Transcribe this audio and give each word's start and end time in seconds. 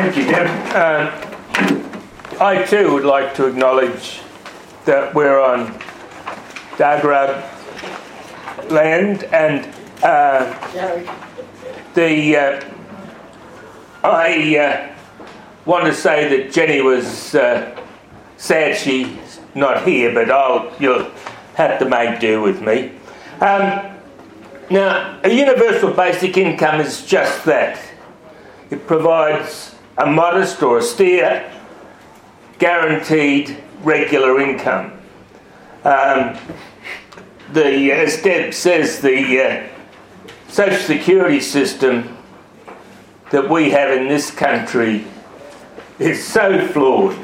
Thank 0.00 0.16
you, 0.16 0.24
Deb. 0.24 0.46
Um, 0.74 2.40
I 2.40 2.64
too 2.64 2.94
would 2.94 3.04
like 3.04 3.34
to 3.34 3.46
acknowledge 3.46 4.22
that 4.86 5.14
we're 5.14 5.38
on 5.38 5.74
Dargarug 6.78 7.44
land 8.70 9.24
and 9.24 9.66
uh, 10.02 10.54
the 11.92 12.34
uh, 12.34 12.64
I 14.02 14.56
uh, 14.56 14.94
want 15.66 15.84
to 15.84 15.92
say 15.92 16.34
that 16.34 16.50
Jenny 16.50 16.80
was 16.80 17.34
uh, 17.34 17.78
sad 18.38 18.78
she's 18.78 19.40
not 19.54 19.86
here, 19.86 20.14
but 20.14 20.30
I'll 20.30 20.72
you'll 20.80 21.10
have 21.56 21.78
to 21.78 21.84
make 21.84 22.20
do 22.20 22.40
with 22.40 22.62
me. 22.62 22.92
Um, 23.42 23.98
now, 24.70 25.20
a 25.22 25.30
universal 25.30 25.92
basic 25.92 26.38
income 26.38 26.80
is 26.80 27.04
just 27.04 27.44
that. 27.44 27.78
It 28.70 28.86
provides 28.86 29.74
a 30.00 30.06
modest 30.06 30.62
or 30.62 30.78
austere, 30.78 31.52
guaranteed 32.58 33.62
regular 33.82 34.40
income. 34.40 34.92
Um, 35.84 36.38
the, 37.52 37.92
as 37.92 38.22
Deb 38.22 38.54
says, 38.54 39.00
the 39.00 39.40
uh, 39.40 39.68
social 40.48 40.80
security 40.80 41.40
system 41.40 42.16
that 43.30 43.50
we 43.50 43.70
have 43.70 43.90
in 43.96 44.08
this 44.08 44.30
country 44.30 45.04
is 45.98 46.26
so 46.26 46.66
flawed. 46.68 47.18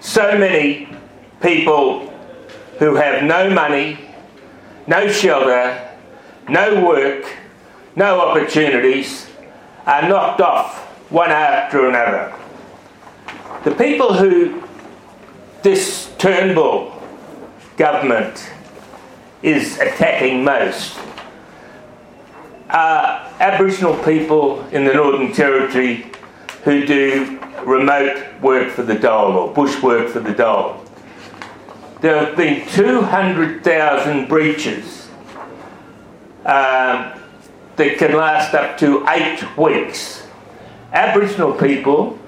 So 0.00 0.36
many 0.36 0.88
people 1.40 2.08
who 2.80 2.96
have 2.96 3.22
no 3.22 3.50
money, 3.50 3.98
no 4.88 5.08
shelter, 5.12 5.96
no 6.48 6.84
work, 6.84 7.24
no 7.94 8.20
opportunities, 8.20 9.28
are 9.86 10.08
knocked 10.08 10.40
off 10.40 10.89
one 11.10 11.30
after 11.30 11.88
another. 11.88 12.34
The 13.64 13.72
people 13.72 14.14
who 14.14 14.62
this 15.62 16.10
Turnbull 16.16 17.02
government 17.76 18.50
is 19.42 19.78
attacking 19.78 20.42
most 20.44 20.98
are 22.70 23.30
Aboriginal 23.40 23.96
people 24.04 24.64
in 24.68 24.84
the 24.84 24.94
Northern 24.94 25.32
Territory 25.32 26.06
who 26.64 26.86
do 26.86 27.38
remote 27.64 28.40
work 28.40 28.70
for 28.70 28.82
the 28.82 28.94
dole 28.94 29.32
or 29.32 29.52
bush 29.52 29.82
work 29.82 30.08
for 30.08 30.20
the 30.20 30.32
dole. 30.32 30.84
There 32.00 32.24
have 32.24 32.36
been 32.36 32.66
200,000 32.68 34.28
breaches 34.28 35.08
um, 36.44 37.12
that 37.76 37.96
can 37.98 38.12
last 38.16 38.54
up 38.54 38.78
to 38.78 39.06
eight 39.08 39.56
weeks. 39.58 40.19
Aboriginal 40.92 41.52
people 41.52 42.18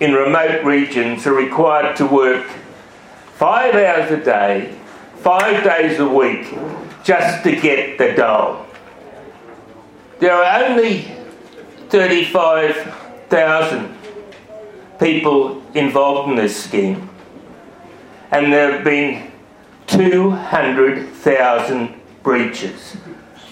in 0.00 0.12
remote 0.12 0.64
regions 0.64 1.24
are 1.26 1.34
required 1.34 1.94
to 1.96 2.06
work 2.06 2.44
five 3.34 3.74
hours 3.74 4.10
a 4.10 4.16
day, 4.22 4.74
five 5.16 5.62
days 5.62 6.00
a 6.00 6.08
week, 6.08 6.46
just 7.04 7.44
to 7.44 7.54
get 7.54 7.98
the 7.98 8.12
dole. 8.14 8.66
There 10.18 10.32
are 10.32 10.64
only 10.64 11.12
35,000 11.90 13.94
people 14.98 15.62
involved 15.74 16.30
in 16.30 16.36
this 16.36 16.64
scheme, 16.64 17.10
and 18.32 18.52
there 18.52 18.72
have 18.72 18.82
been 18.84 19.30
200,000 19.86 21.94
breaches 22.22 22.96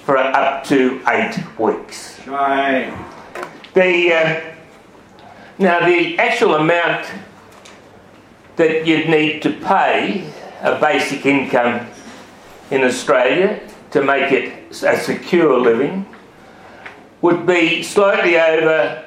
for 0.05 0.17
up 0.17 0.65
to 0.65 1.01
eight 1.09 1.37
weeks. 1.59 2.19
Right. 2.27 2.93
The, 3.75 4.13
uh, 4.13 4.41
now, 5.59 5.87
the 5.87 6.19
actual 6.19 6.55
amount 6.55 7.07
that 8.57 8.87
you'd 8.87 9.09
need 9.09 9.43
to 9.43 9.53
pay 9.53 10.29
a 10.61 10.79
basic 10.81 11.25
income 11.25 11.87
in 12.71 12.83
Australia 12.83 13.61
to 13.93 14.03
make 14.03 14.33
it 14.33 14.73
a 14.83 14.99
secure 14.99 15.59
living 15.59 16.07
would 17.21 17.47
be 17.47 17.83
slightly 17.83 18.39
over 18.39 19.05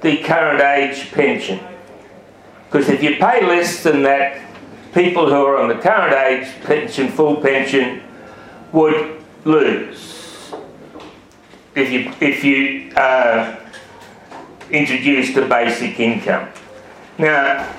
the 0.00 0.18
current 0.18 0.60
age 0.60 1.12
pension. 1.12 1.60
Because 2.66 2.88
if 2.88 3.02
you 3.02 3.16
pay 3.16 3.46
less 3.46 3.82
than 3.82 4.02
that, 4.02 4.40
people 4.92 5.28
who 5.28 5.46
are 5.46 5.58
on 5.58 5.68
the 5.68 5.76
current 5.76 6.12
age 6.14 6.52
pension, 6.64 7.08
full 7.08 7.36
pension, 7.36 8.02
would 8.72 9.22
lose. 9.44 10.52
If 11.74 11.90
you, 11.90 12.12
if 12.20 12.44
you 12.44 12.92
uh, 12.96 13.56
introduced 14.70 15.36
a 15.36 15.46
basic 15.46 15.98
income. 16.00 16.48
Now, 17.18 17.72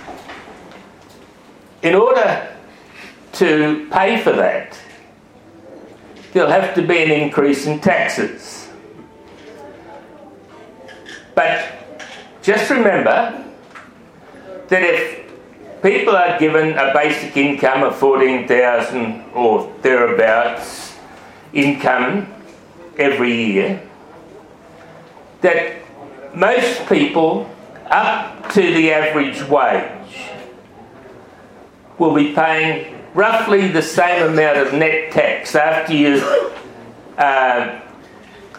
in 1.81 1.95
order 1.95 2.55
to 3.33 3.87
pay 3.91 4.21
for 4.21 4.31
that, 4.31 4.77
there'll 6.33 6.49
have 6.49 6.73
to 6.75 6.81
be 6.81 7.03
an 7.03 7.11
increase 7.11 7.65
in 7.65 7.79
taxes. 7.79 8.69
But 11.33 11.71
just 12.41 12.69
remember 12.69 13.43
that 14.67 14.81
if 14.81 15.31
people 15.81 16.15
are 16.15 16.39
given 16.39 16.77
a 16.77 16.93
basic 16.93 17.35
income 17.37 17.83
of 17.83 17.95
14,000 17.97 19.31
or 19.33 19.71
thereabouts 19.81 20.95
income 21.53 22.33
every 22.97 23.33
year, 23.33 23.81
that 25.41 25.84
most 26.35 26.87
people 26.87 27.49
up 27.87 28.49
to 28.51 28.61
the 28.61 28.91
average 28.91 29.41
wage 29.47 30.29
will 31.97 32.13
be 32.13 32.33
paying 32.33 32.95
roughly 33.13 33.69
the 33.69 33.81
same 33.81 34.31
amount 34.31 34.57
of 34.57 34.73
net 34.73 35.11
tax 35.11 35.55
after 35.55 35.93
you 35.93 36.17
uh, 37.17 37.81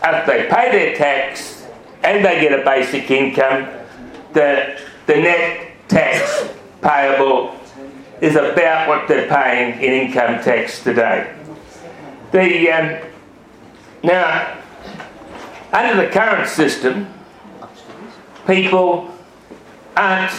after 0.02 0.32
they 0.32 0.48
pay 0.48 0.70
their 0.72 0.96
tax 0.96 1.66
and 2.02 2.24
they 2.24 2.40
get 2.40 2.58
a 2.58 2.64
basic 2.64 3.10
income 3.10 3.68
the, 4.32 4.78
the 5.06 5.14
net 5.14 5.72
tax 5.88 6.48
payable 6.82 7.58
is 8.20 8.36
about 8.36 8.88
what 8.88 9.08
they're 9.08 9.28
paying 9.28 9.80
in 9.82 10.08
income 10.08 10.42
tax 10.42 10.82
today. 10.82 11.34
The 12.32 12.70
um, 12.70 12.98
now 14.02 14.58
under 15.72 16.06
the 16.06 16.10
current 16.12 16.48
system 16.48 17.12
people 18.46 19.10
aren't 19.96 20.32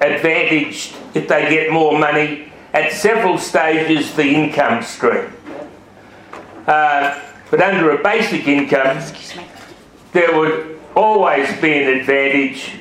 advantaged 0.00 0.96
if 1.14 1.28
they 1.28 1.48
get 1.48 1.70
more 1.70 1.98
money 1.98 2.52
at 2.72 2.92
several 2.92 3.38
stages 3.38 4.10
of 4.10 4.16
the 4.16 4.28
income 4.28 4.82
stream. 4.82 5.32
Uh, 6.66 7.20
but 7.50 7.62
under 7.62 7.90
a 7.92 8.02
basic 8.02 8.48
income, 8.48 9.00
there 10.12 10.36
would 10.36 10.80
always 10.96 11.48
be 11.60 11.82
an 11.82 12.00
advantage 12.00 12.72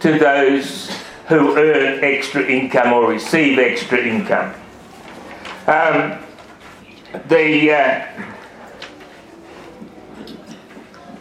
to 0.00 0.18
those 0.18 0.96
who 1.28 1.56
earn 1.56 2.02
extra 2.04 2.42
income 2.42 2.92
or 2.92 3.08
receive 3.08 3.58
extra 3.58 3.98
income. 3.98 4.54
Um, 5.66 6.18
the 7.28 7.72
uh, 7.72 8.06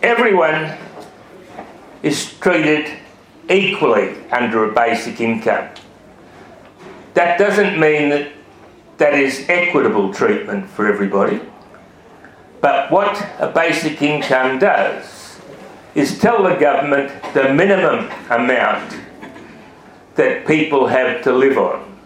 everyone 0.02 0.78
is 2.04 2.34
treated 2.40 2.92
equally 3.50 4.16
under 4.32 4.70
a 4.70 4.74
basic 4.74 5.20
income. 5.20 5.70
That 7.14 7.38
doesn't 7.38 7.80
mean 7.80 8.10
that 8.10 8.32
that 8.98 9.14
is 9.16 9.46
equitable 9.50 10.14
treatment 10.14 10.70
for 10.70 10.88
everybody. 10.88 11.42
But 12.62 12.92
what 12.92 13.18
a 13.40 13.52
basic 13.52 14.02
income 14.02 14.60
does 14.60 15.40
is 15.96 16.20
tell 16.20 16.44
the 16.44 16.56
government 16.56 17.12
the 17.34 17.54
minimum 17.54 18.10
amount 18.30 18.96
that 20.16 20.46
people 20.46 20.88
have 20.88 21.24
to 21.24 21.34
live 21.34 21.58
on. 21.58 21.98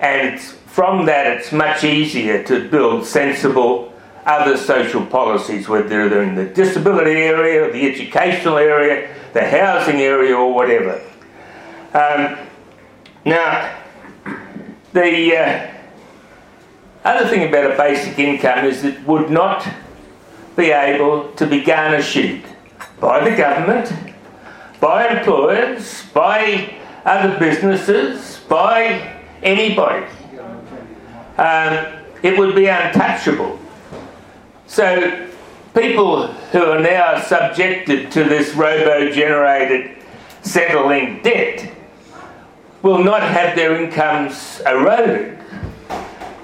And 0.00 0.40
from 0.40 1.06
that, 1.06 1.26
it's 1.26 1.52
much 1.52 1.84
easier 1.84 2.42
to 2.44 2.68
build 2.68 3.04
sensible 3.06 3.93
other 4.26 4.56
social 4.56 5.04
policies, 5.04 5.68
whether 5.68 6.08
they're 6.08 6.22
in 6.22 6.34
the 6.34 6.46
disability 6.46 7.12
area, 7.12 7.70
the 7.70 7.86
educational 7.86 8.56
area, 8.56 9.14
the 9.32 9.44
housing 9.44 10.00
area, 10.00 10.34
or 10.34 10.54
whatever. 10.54 11.00
Um, 11.92 12.38
now, 13.24 13.78
the 14.92 15.36
uh, 15.36 15.70
other 17.04 17.28
thing 17.28 17.48
about 17.48 17.72
a 17.72 17.76
basic 17.76 18.18
income 18.18 18.64
is 18.64 18.84
it 18.84 19.06
would 19.06 19.30
not 19.30 19.66
be 20.56 20.70
able 20.70 21.32
to 21.32 21.46
be 21.46 21.62
garnished 21.62 22.44
by 23.00 23.28
the 23.28 23.36
government, 23.36 23.92
by 24.80 25.08
employers, 25.08 26.04
by 26.14 26.78
other 27.04 27.38
businesses, 27.38 28.40
by 28.48 29.20
anybody. 29.42 30.06
Um, 31.36 31.86
it 32.22 32.38
would 32.38 32.54
be 32.54 32.66
untouchable. 32.66 33.58
So, 34.66 35.28
people 35.74 36.28
who 36.28 36.64
are 36.64 36.80
now 36.80 37.20
subjected 37.20 38.10
to 38.12 38.24
this 38.24 38.54
robo 38.54 39.10
generated 39.10 39.98
Centrelink 40.42 41.22
debt 41.22 41.72
will 42.82 43.02
not 43.02 43.22
have 43.22 43.56
their 43.56 43.82
incomes 43.82 44.60
eroded 44.66 45.38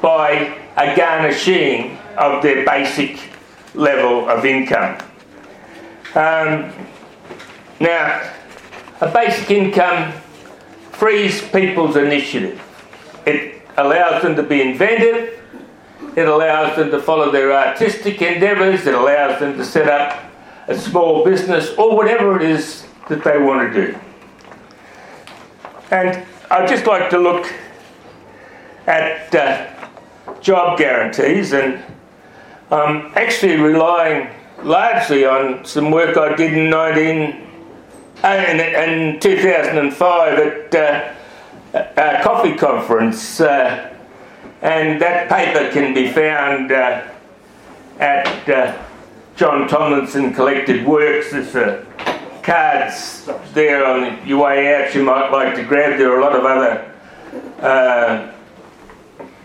by 0.00 0.56
a 0.76 0.96
garnishing 0.96 1.98
of 2.16 2.42
their 2.42 2.64
basic 2.64 3.20
level 3.74 4.28
of 4.28 4.44
income. 4.44 4.98
Um, 6.14 6.72
now, 7.78 8.32
a 9.00 9.10
basic 9.10 9.50
income 9.50 10.12
frees 10.92 11.40
people's 11.48 11.96
initiative. 11.96 12.60
It 13.26 13.62
allows 13.76 14.22
them 14.22 14.34
to 14.36 14.42
be 14.42 14.60
inventive, 14.60 15.39
it 16.16 16.26
allows 16.26 16.76
them 16.76 16.90
to 16.90 17.00
follow 17.00 17.30
their 17.30 17.52
artistic 17.52 18.20
endeavours, 18.22 18.86
it 18.86 18.94
allows 18.94 19.40
them 19.40 19.56
to 19.56 19.64
set 19.64 19.88
up 19.88 20.30
a 20.68 20.78
small 20.78 21.24
business 21.24 21.74
or 21.76 21.96
whatever 21.96 22.36
it 22.36 22.42
is 22.42 22.86
that 23.08 23.24
they 23.24 23.38
want 23.38 23.72
to 23.72 23.86
do. 23.86 23.98
And 25.90 26.24
I'd 26.50 26.68
just 26.68 26.86
like 26.86 27.10
to 27.10 27.18
look 27.18 27.52
at 28.86 29.34
uh, 29.34 29.88
job 30.40 30.78
guarantees, 30.78 31.52
and 31.52 31.82
I'm 32.70 33.12
actually 33.16 33.56
relying 33.56 34.28
largely 34.62 35.24
on 35.24 35.64
some 35.64 35.90
work 35.90 36.16
I 36.16 36.34
did 36.34 36.56
in 36.56 36.70
19 36.70 37.48
uh, 38.22 38.28
in 38.28 39.18
2005 39.18 40.38
at 40.38 40.74
uh, 40.74 41.14
a 41.72 42.22
CofFEE 42.22 42.58
conference, 42.58 43.40
uh, 43.40 43.89
and 44.62 45.00
that 45.00 45.28
paper 45.28 45.70
can 45.72 45.94
be 45.94 46.10
found 46.10 46.70
uh, 46.70 47.06
at 47.98 48.48
uh, 48.48 48.82
John 49.36 49.66
Tomlinson 49.68 50.34
Collected 50.34 50.86
Works. 50.86 51.32
There's 51.32 51.56
uh, 51.56 51.84
cards 52.42 53.28
there 53.52 53.86
on 53.86 54.26
your 54.26 54.44
way 54.44 54.74
out 54.74 54.94
you 54.94 55.02
might 55.02 55.30
like 55.30 55.54
to 55.56 55.64
grab. 55.64 55.98
There 55.98 56.12
are 56.12 56.18
a 56.18 56.22
lot 56.22 56.36
of 56.36 56.44
other 56.44 56.94
uh, 57.60 58.32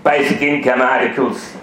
basic 0.03 0.41
income 0.41 0.81
articles 0.81 1.53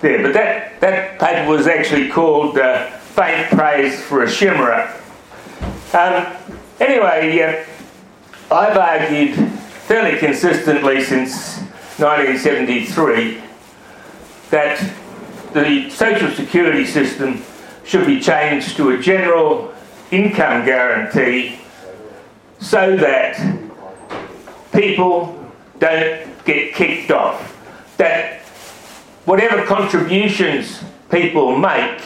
there, 0.00 0.22
but 0.22 0.32
that, 0.32 0.80
that 0.80 1.20
paper 1.20 1.48
was 1.48 1.66
actually 1.66 2.08
called 2.08 2.58
uh, 2.58 2.90
Faint 2.90 3.50
Praise 3.50 4.00
for 4.02 4.24
a 4.24 4.30
Chimera. 4.30 4.96
Um, 5.92 6.26
anyway, 6.80 7.40
uh, 8.50 8.54
I've 8.54 8.76
argued 8.76 9.36
fairly 9.86 10.18
consistently 10.18 11.02
since 11.02 11.60
1973 12.00 13.42
that 14.50 14.92
the 15.52 15.90
social 15.90 16.30
security 16.30 16.84
system 16.86 17.42
should 17.84 18.06
be 18.06 18.20
changed 18.20 18.76
to 18.76 18.90
a 18.90 18.98
general 18.98 19.72
income 20.10 20.64
guarantee 20.64 21.58
so 22.58 22.96
that 22.96 23.36
people 24.72 25.36
don't 25.78 26.44
get 26.44 26.74
kicked 26.74 27.10
off. 27.10 27.56
That 27.96 28.40
whatever 29.24 29.64
contributions 29.64 30.82
people 31.10 31.56
make 31.56 32.00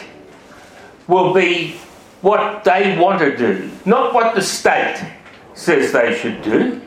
will 1.07 1.35
be 1.35 1.77
what 2.23 2.65
they 2.65 2.97
want 2.99 3.19
to 3.19 3.37
do, 3.37 3.71
not 3.85 4.15
what 4.15 4.35
the 4.35 4.43
state 4.43 5.05
says 5.53 5.93
they 5.93 6.17
should 6.19 6.43
do. 6.43 6.81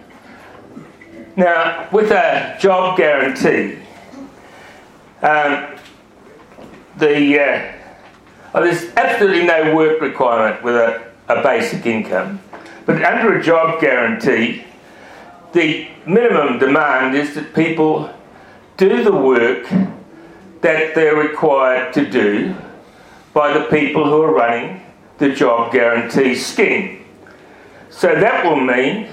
Now, 1.38 1.88
with 1.92 2.10
a 2.10 2.58
job 2.60 2.98
guarantee, 2.98 3.78
um, 5.22 5.68
the 6.98 7.40
uh, 7.40 7.74
oh, 8.56 8.64
there's 8.64 8.92
absolutely 8.96 9.46
no 9.46 9.76
work 9.76 10.02
requirement 10.02 10.64
with 10.64 10.74
a, 10.74 11.12
a 11.28 11.44
basic 11.44 11.86
income, 11.86 12.42
but 12.88 13.04
under 13.04 13.38
a 13.38 13.44
job 13.44 13.80
guarantee, 13.80 14.66
the 15.54 15.88
minimum 16.08 16.58
demand 16.58 17.16
is 17.16 17.36
that 17.36 17.54
people 17.54 18.12
do 18.78 19.04
the 19.04 19.16
work 19.16 19.68
that 20.62 20.96
they're 20.96 21.16
required 21.16 21.94
to 21.94 22.10
do 22.10 22.56
by 23.34 23.54
the 23.54 23.66
people 23.66 24.06
who 24.06 24.24
are 24.24 24.34
running 24.34 24.82
the 25.20 25.30
job 25.30 25.72
guarantee 25.72 26.34
scheme. 26.34 27.06
So 27.92 28.16
that 28.16 28.44
will 28.44 28.60
mean 28.60 29.08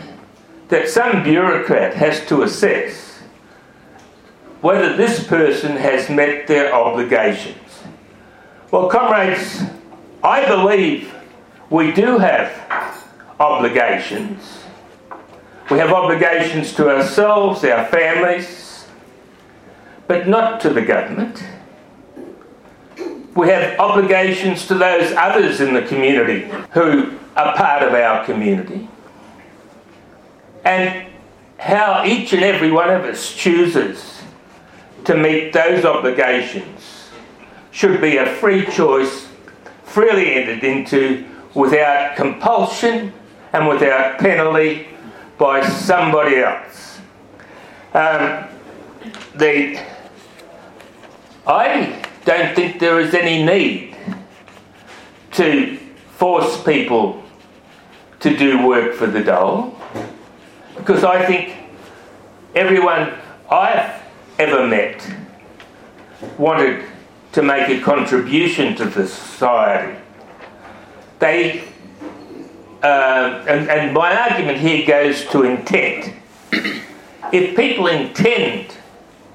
that 0.68 0.88
some 0.88 1.22
bureaucrat 1.22 1.94
has 1.94 2.26
to 2.26 2.42
assess 2.42 3.20
whether 4.60 4.96
this 4.96 5.26
person 5.26 5.76
has 5.76 6.08
met 6.08 6.46
their 6.46 6.74
obligations. 6.74 7.82
Well, 8.70 8.88
comrades, 8.88 9.62
I 10.22 10.46
believe 10.46 11.14
we 11.68 11.92
do 11.92 12.18
have 12.18 12.50
obligations. 13.38 14.64
We 15.70 15.78
have 15.78 15.92
obligations 15.92 16.72
to 16.74 16.88
ourselves, 16.88 17.62
our 17.64 17.86
families, 17.86 18.86
but 20.06 20.28
not 20.28 20.60
to 20.62 20.70
the 20.70 20.82
government. 20.82 21.44
We 23.34 23.48
have 23.48 23.78
obligations 23.78 24.66
to 24.68 24.74
those 24.74 25.12
others 25.12 25.60
in 25.60 25.74
the 25.74 25.82
community 25.82 26.48
who 26.70 27.18
are 27.36 27.54
part 27.56 27.82
of 27.82 27.92
our 27.92 28.24
community. 28.24 28.88
And 30.64 31.06
how 31.58 32.04
each 32.04 32.32
and 32.32 32.42
every 32.42 32.70
one 32.70 32.90
of 32.90 33.04
us 33.04 33.32
chooses 33.34 34.22
to 35.04 35.16
meet 35.16 35.52
those 35.52 35.84
obligations 35.84 37.10
should 37.70 38.00
be 38.00 38.16
a 38.16 38.26
free 38.36 38.64
choice, 38.66 39.28
freely 39.84 40.34
entered 40.34 40.64
into 40.64 41.26
without 41.54 42.16
compulsion 42.16 43.12
and 43.52 43.68
without 43.68 44.18
penalty 44.18 44.88
by 45.38 45.66
somebody 45.66 46.36
else. 46.36 47.00
Um, 47.92 48.44
the, 49.34 49.80
I 51.46 52.02
don't 52.24 52.54
think 52.56 52.80
there 52.80 53.00
is 53.00 53.14
any 53.14 53.42
need 53.44 53.96
to 55.32 55.76
force 56.16 56.62
people 56.62 57.22
to 58.20 58.36
do 58.36 58.66
work 58.66 58.94
for 58.94 59.06
the 59.06 59.22
dole 59.22 59.78
because 60.76 61.04
I 61.04 61.24
think 61.24 61.56
everyone 62.54 63.14
I've 63.50 64.02
ever 64.38 64.66
met 64.66 65.06
wanted 66.38 66.84
to 67.32 67.42
make 67.42 67.68
a 67.68 67.80
contribution 67.80 68.74
to 68.76 68.84
the 68.84 69.06
society. 69.06 69.98
They, 71.18 71.64
uh, 72.82 73.44
and, 73.48 73.68
and 73.68 73.94
my 73.94 74.16
argument 74.16 74.58
here 74.58 74.86
goes 74.86 75.24
to 75.26 75.42
intent. 75.42 76.14
if 77.32 77.56
people 77.56 77.86
intend 77.86 78.74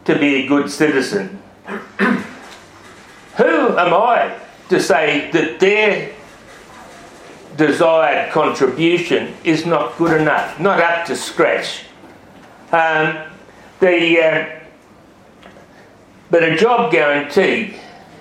to 0.06 0.18
be 0.18 0.44
a 0.44 0.48
good 0.48 0.70
citizen, 0.70 1.42
who 3.38 3.78
am 3.78 3.94
I 3.94 4.38
to 4.70 4.80
say 4.80 5.30
that 5.32 5.60
their 5.60 6.14
desired 7.60 8.32
contribution 8.32 9.36
is 9.44 9.66
not 9.66 9.98
good 9.98 10.20
enough, 10.20 10.60
not 10.60 10.80
up 10.80 11.06
to 11.06 11.16
scratch. 11.16 11.84
Um, 12.72 13.30
the, 13.80 14.20
uh, 14.20 14.60
but 16.32 16.44
a 16.44 16.56
job 16.56 16.92
guarantee 16.92 17.76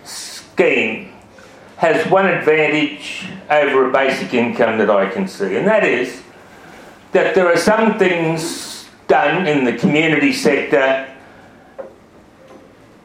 scheme 0.04 1.12
has 1.76 2.04
one 2.10 2.26
advantage 2.26 3.26
over 3.48 3.88
a 3.88 3.92
basic 3.92 4.34
income 4.34 4.78
that 4.78 4.90
I 4.90 5.08
can 5.08 5.28
see, 5.28 5.56
and 5.56 5.66
that 5.68 5.84
is 5.84 6.22
that 7.12 7.34
there 7.34 7.46
are 7.46 7.56
some 7.56 7.98
things 7.98 8.88
done 9.06 9.46
in 9.46 9.64
the 9.64 9.72
community 9.72 10.32
sector 10.32 11.08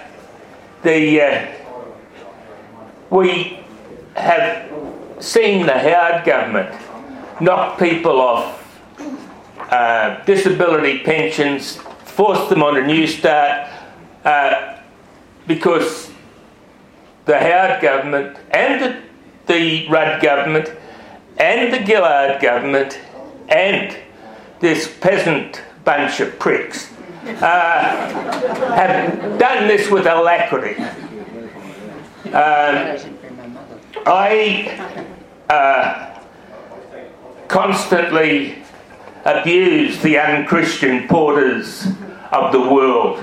the 0.84 1.22
uh, 1.22 1.48
we 3.10 3.60
have 4.16 4.70
seen 5.20 5.66
the 5.66 5.78
Howard 5.78 6.26
government 6.26 6.76
knock 7.40 7.80
people 7.80 8.20
off 8.20 8.58
uh, 9.70 10.22
disability 10.26 11.00
pensions, 11.00 11.78
force 12.04 12.50
them 12.50 12.64
on 12.64 12.76
a 12.76 12.82
Newstart, 12.82 13.72
uh, 14.26 14.78
because 15.48 16.12
the 17.26 17.40
Howard 17.40 17.82
government 17.82 18.38
and 18.52 18.82
the, 18.82 19.02
the 19.54 19.88
Rudd 19.88 20.22
government 20.22 20.70
and 21.38 21.74
the 21.74 21.86
Gillard 21.86 22.42
government 22.42 23.00
and 23.48 23.96
this 24.62 24.96
peasant 25.00 25.62
bunch 25.84 26.20
of 26.20 26.38
pricks 26.40 26.94
uh, 27.26 28.14
have 28.76 29.40
done 29.40 29.68
this 29.68 29.90
with 29.90 30.06
alacrity. 30.06 30.76
Um, 32.28 32.98
I 34.06 35.04
uh, 35.50 36.24
constantly 37.48 38.64
abuse 39.26 40.02
the 40.02 40.18
unchristian 40.18 41.08
porters 41.08 41.88
of 42.32 42.52
the 42.52 42.62
world 42.62 43.22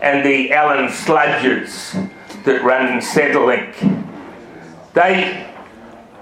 and 0.00 0.24
the 0.24 0.52
Alan 0.52 0.88
Sludgers 0.88 1.92
that 2.44 2.62
run 2.62 3.00
Centrelink. 3.00 3.74
They 4.92 5.48